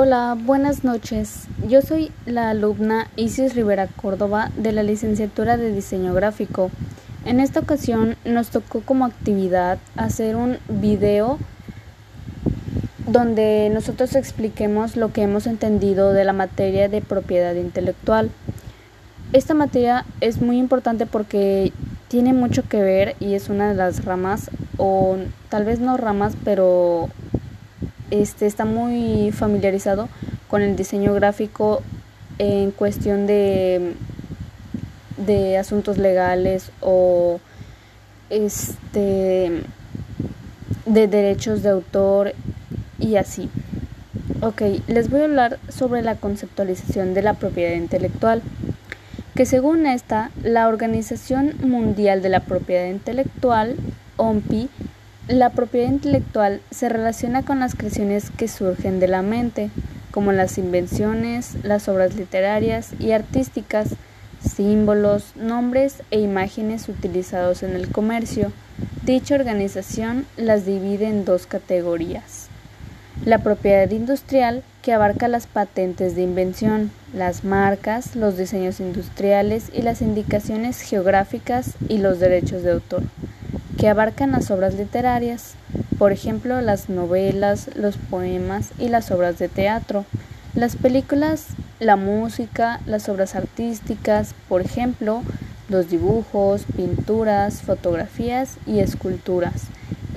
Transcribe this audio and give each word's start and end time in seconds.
Hola, 0.00 0.36
buenas 0.40 0.84
noches. 0.84 1.48
Yo 1.66 1.82
soy 1.82 2.12
la 2.24 2.50
alumna 2.50 3.08
Isis 3.16 3.56
Rivera 3.56 3.88
Córdoba 3.88 4.52
de 4.56 4.70
la 4.70 4.84
licenciatura 4.84 5.56
de 5.56 5.72
diseño 5.72 6.14
gráfico. 6.14 6.70
En 7.24 7.40
esta 7.40 7.58
ocasión 7.58 8.14
nos 8.24 8.50
tocó 8.50 8.80
como 8.80 9.06
actividad 9.06 9.80
hacer 9.96 10.36
un 10.36 10.58
video 10.68 11.40
donde 13.08 13.70
nosotros 13.74 14.14
expliquemos 14.14 14.94
lo 14.94 15.12
que 15.12 15.22
hemos 15.22 15.48
entendido 15.48 16.12
de 16.12 16.24
la 16.24 16.32
materia 16.32 16.88
de 16.88 17.00
propiedad 17.00 17.56
intelectual. 17.56 18.30
Esta 19.32 19.54
materia 19.54 20.04
es 20.20 20.40
muy 20.40 20.58
importante 20.58 21.06
porque 21.06 21.72
tiene 22.06 22.32
mucho 22.32 22.62
que 22.68 22.80
ver 22.80 23.16
y 23.18 23.34
es 23.34 23.48
una 23.48 23.70
de 23.70 23.74
las 23.74 24.04
ramas, 24.04 24.48
o 24.76 25.16
tal 25.48 25.64
vez 25.64 25.80
no 25.80 25.96
ramas, 25.96 26.34
pero 26.44 27.08
este, 28.10 28.46
está 28.46 28.64
muy 28.64 29.32
familiarizado 29.32 30.08
con 30.48 30.62
el 30.62 30.76
diseño 30.76 31.14
gráfico 31.14 31.82
en 32.38 32.70
cuestión 32.70 33.26
de, 33.26 33.94
de 35.16 35.58
asuntos 35.58 35.98
legales 35.98 36.70
o 36.80 37.40
este 38.30 39.62
de 40.86 41.06
derechos 41.06 41.62
de 41.62 41.70
autor 41.70 42.34
y 42.98 43.16
así. 43.16 43.50
Ok, 44.40 44.62
les 44.86 45.10
voy 45.10 45.20
a 45.20 45.24
hablar 45.24 45.58
sobre 45.68 46.02
la 46.02 46.14
conceptualización 46.14 47.12
de 47.12 47.22
la 47.22 47.34
propiedad 47.34 47.74
intelectual, 47.74 48.42
que 49.34 49.46
según 49.46 49.86
esta, 49.86 50.30
la 50.42 50.68
Organización 50.68 51.54
Mundial 51.60 52.22
de 52.22 52.28
la 52.28 52.40
Propiedad 52.40 52.86
Intelectual, 52.86 53.76
OMPI, 54.16 54.68
la 55.28 55.50
propiedad 55.50 55.90
intelectual 55.90 56.62
se 56.70 56.88
relaciona 56.88 57.42
con 57.42 57.60
las 57.60 57.74
creaciones 57.74 58.30
que 58.30 58.48
surgen 58.48 58.98
de 58.98 59.08
la 59.08 59.20
mente, 59.20 59.68
como 60.10 60.32
las 60.32 60.56
invenciones, 60.56 61.54
las 61.62 61.86
obras 61.88 62.14
literarias 62.14 62.92
y 62.98 63.12
artísticas, 63.12 63.90
símbolos, 64.40 65.36
nombres 65.36 66.02
e 66.10 66.20
imágenes 66.20 66.88
utilizados 66.88 67.62
en 67.62 67.76
el 67.76 67.90
comercio. 67.90 68.52
Dicha 69.04 69.34
organización 69.34 70.24
las 70.38 70.64
divide 70.64 71.08
en 71.08 71.26
dos 71.26 71.46
categorías. 71.46 72.48
La 73.26 73.38
propiedad 73.38 73.90
industrial, 73.90 74.62
que 74.80 74.94
abarca 74.94 75.28
las 75.28 75.46
patentes 75.46 76.14
de 76.14 76.22
invención, 76.22 76.90
las 77.12 77.44
marcas, 77.44 78.16
los 78.16 78.38
diseños 78.38 78.80
industriales 78.80 79.70
y 79.74 79.82
las 79.82 80.00
indicaciones 80.00 80.80
geográficas 80.80 81.74
y 81.86 81.98
los 81.98 82.18
derechos 82.18 82.62
de 82.62 82.72
autor 82.72 83.02
que 83.78 83.88
abarcan 83.88 84.32
las 84.32 84.50
obras 84.50 84.74
literarias, 84.74 85.54
por 85.98 86.12
ejemplo 86.12 86.60
las 86.60 86.88
novelas, 86.88 87.70
los 87.76 87.96
poemas 87.96 88.72
y 88.78 88.88
las 88.88 89.10
obras 89.12 89.38
de 89.38 89.48
teatro, 89.48 90.04
las 90.54 90.76
películas, 90.76 91.46
la 91.78 91.94
música, 91.94 92.80
las 92.86 93.08
obras 93.08 93.36
artísticas, 93.36 94.34
por 94.48 94.62
ejemplo 94.62 95.22
los 95.68 95.90
dibujos, 95.90 96.64
pinturas, 96.76 97.62
fotografías 97.62 98.56
y 98.66 98.80
esculturas, 98.80 99.64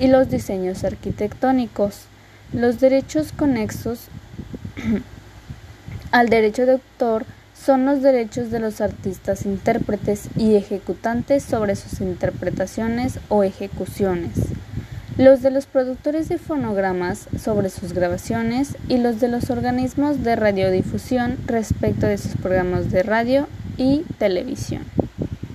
y 0.00 0.08
los 0.08 0.30
diseños 0.30 0.82
arquitectónicos. 0.82 2.06
Los 2.52 2.80
derechos 2.80 3.32
conexos 3.32 4.08
al 6.10 6.28
derecho 6.28 6.66
de 6.66 6.72
autor 6.72 7.26
son 7.64 7.86
los 7.86 8.02
derechos 8.02 8.50
de 8.50 8.58
los 8.58 8.80
artistas 8.80 9.46
intérpretes 9.46 10.28
y 10.36 10.56
ejecutantes 10.56 11.44
sobre 11.44 11.76
sus 11.76 12.00
interpretaciones 12.00 13.20
o 13.28 13.44
ejecuciones, 13.44 14.32
los 15.16 15.42
de 15.42 15.50
los 15.50 15.66
productores 15.66 16.28
de 16.28 16.38
fonogramas 16.38 17.28
sobre 17.38 17.70
sus 17.70 17.92
grabaciones 17.92 18.76
y 18.88 18.98
los 18.98 19.20
de 19.20 19.28
los 19.28 19.50
organismos 19.50 20.24
de 20.24 20.34
radiodifusión 20.34 21.38
respecto 21.46 22.06
de 22.06 22.18
sus 22.18 22.34
programas 22.36 22.90
de 22.90 23.04
radio 23.04 23.46
y 23.76 24.04
televisión. 24.18 24.82